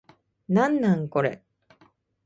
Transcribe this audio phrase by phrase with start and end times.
[0.49, 1.43] なんなんこれ